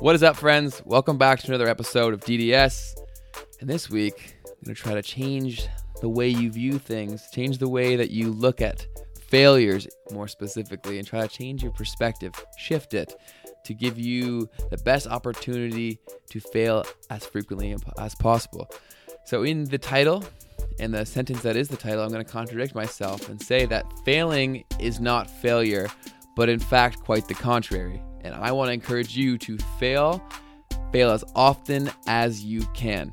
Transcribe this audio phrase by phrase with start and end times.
[0.00, 0.82] What is up, friends?
[0.84, 2.96] Welcome back to another episode of DDS.
[3.60, 5.68] And this week, I'm going to try to change
[6.00, 8.88] the way you view things, change the way that you look at
[9.28, 13.14] failures more specifically, and try to change your perspective, shift it
[13.64, 18.68] to give you the best opportunity to fail as frequently as possible.
[19.24, 20.24] So, in the title
[20.80, 23.86] and the sentence that is the title, I'm going to contradict myself and say that
[24.04, 25.86] failing is not failure,
[26.34, 28.02] but in fact, quite the contrary.
[28.24, 30.20] And I want to encourage you to fail,
[30.92, 33.12] fail as often as you can.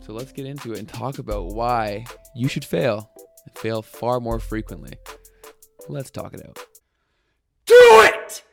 [0.00, 2.04] So, let's get into it and talk about why
[2.36, 3.10] you should fail
[3.44, 4.92] and fail far more frequently.
[5.88, 6.58] Let's talk it out.
[7.64, 7.74] Do
[8.04, 8.44] it!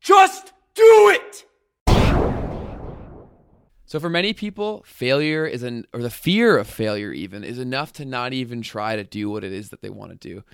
[0.00, 1.44] Just do it!
[3.92, 7.92] So for many people, failure is an or the fear of failure even is enough
[7.94, 10.44] to not even try to do what it is that they want to do.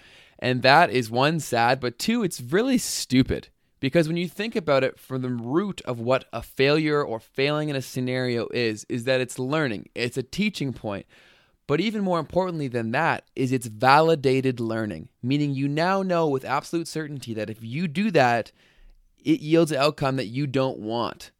[0.40, 3.50] And that is one sad, but two, it's really stupid.
[3.80, 7.68] Because when you think about it from the root of what a failure or failing
[7.68, 9.88] in a scenario is, is that it's learning.
[9.94, 11.06] It's a teaching point.
[11.68, 16.44] But even more importantly than that is it's validated learning, meaning you now know with
[16.44, 18.52] absolute certainty that if you do that,
[19.22, 21.30] it yields an outcome that you don't want.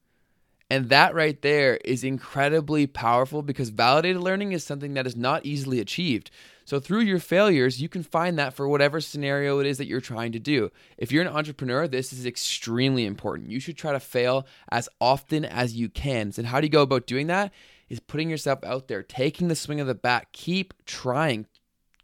[0.70, 5.46] And that right there is incredibly powerful because validated learning is something that is not
[5.46, 6.30] easily achieved.
[6.66, 10.02] So, through your failures, you can find that for whatever scenario it is that you're
[10.02, 10.70] trying to do.
[10.98, 13.50] If you're an entrepreneur, this is extremely important.
[13.50, 16.30] You should try to fail as often as you can.
[16.32, 17.52] So, how do you go about doing that?
[17.88, 21.46] Is putting yourself out there, taking the swing of the bat, keep trying,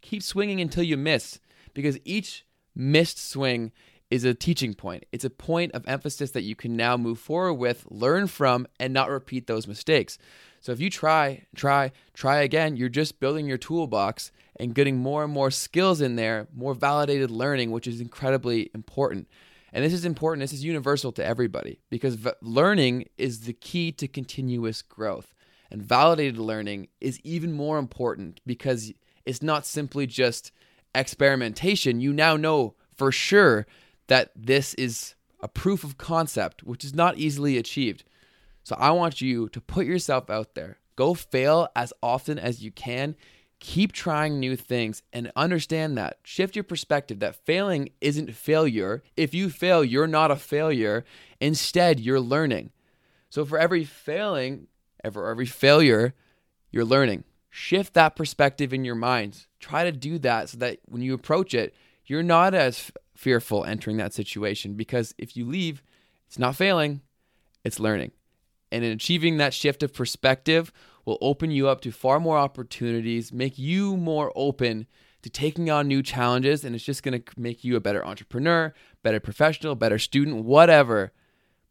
[0.01, 1.39] keep swinging until you miss
[1.75, 2.43] because each
[2.73, 3.71] missed swing
[4.11, 5.05] is a teaching point.
[5.11, 8.93] It's a point of emphasis that you can now move forward with, learn from, and
[8.93, 10.17] not repeat those mistakes.
[10.59, 15.23] So if you try, try, try again, you're just building your toolbox and getting more
[15.23, 19.27] and more skills in there, more validated learning, which is incredibly important.
[19.73, 23.91] And this is important, this is universal to everybody because v- learning is the key
[23.93, 25.33] to continuous growth.
[25.69, 28.93] And validated learning is even more important because
[29.25, 30.51] it's not simply just
[30.93, 31.99] experimentation.
[31.99, 33.65] You now know for sure
[34.07, 38.03] that this is a proof of concept, which is not easily achieved.
[38.63, 40.79] So I want you to put yourself out there.
[40.95, 43.15] Go fail as often as you can.
[43.59, 46.17] Keep trying new things and understand that.
[46.23, 49.03] Shift your perspective that failing isn't failure.
[49.15, 51.05] If you fail, you're not a failure.
[51.39, 52.71] Instead, you're learning.
[53.29, 54.67] So for every failing,
[55.03, 56.13] eh, for every failure,
[56.71, 57.23] you're learning.
[57.49, 59.45] Shift that perspective in your mind.
[59.59, 61.73] Try to do that so that when you approach it,
[62.05, 65.81] you're not as fearful entering that situation because if you leave,
[66.27, 67.01] it's not failing,
[67.63, 68.11] it's learning.
[68.71, 70.71] And in achieving that shift of perspective
[71.05, 74.87] will open you up to far more opportunities, make you more open
[75.21, 79.19] to taking on new challenges, and it's just to make you a better entrepreneur, better
[79.19, 81.13] professional, better student, whatever.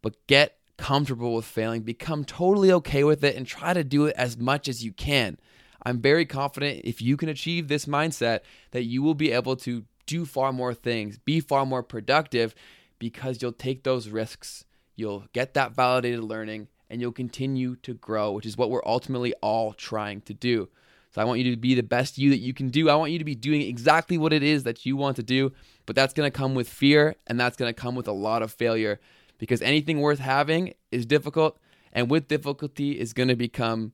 [0.02, 4.16] But get comfortable with failing, become totally okay with it, and try to do it
[4.16, 5.38] as much as you can.
[5.84, 8.40] I'm very confident if you can achieve this mindset
[8.72, 12.54] that you will be able to do far more things, be far more productive
[12.98, 14.64] because you'll take those risks.
[14.96, 19.34] You'll get that validated learning and you'll continue to grow, which is what we're ultimately
[19.40, 20.68] all trying to do.
[21.10, 22.88] So I want you to be the best you that you can do.
[22.88, 25.52] I want you to be doing exactly what it is that you want to do,
[25.86, 28.42] but that's going to come with fear and that's going to come with a lot
[28.42, 29.00] of failure
[29.38, 31.58] because anything worth having is difficult
[31.92, 33.92] and with difficulty is going to become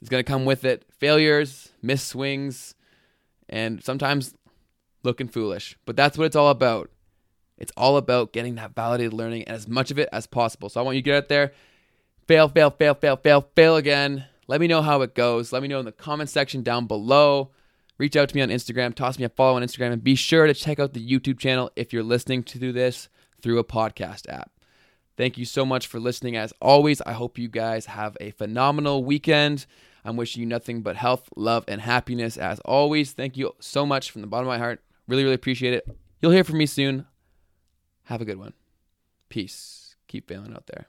[0.00, 2.74] is going to come with it failures, missed swings,
[3.48, 4.34] and sometimes
[5.06, 5.78] looking foolish.
[5.86, 6.90] But that's what it's all about.
[7.56, 10.68] It's all about getting that validated learning and as much of it as possible.
[10.68, 11.52] So I want you to get out there,
[12.28, 14.26] fail, fail, fail, fail, fail, fail again.
[14.46, 15.52] Let me know how it goes.
[15.52, 17.52] Let me know in the comment section down below.
[17.98, 20.46] Reach out to me on Instagram, toss me a follow on Instagram, and be sure
[20.46, 23.08] to check out the YouTube channel if you're listening to this
[23.40, 24.50] through a podcast app.
[25.16, 26.36] Thank you so much for listening.
[26.36, 29.64] As always, I hope you guys have a phenomenal weekend.
[30.04, 32.36] I'm wishing you nothing but health, love, and happiness.
[32.36, 34.82] As always, thank you so much from the bottom of my heart.
[35.08, 35.86] Really, really appreciate it.
[36.20, 37.06] You'll hear from me soon.
[38.04, 38.54] Have a good one.
[39.28, 39.96] Peace.
[40.08, 40.86] Keep failing out there.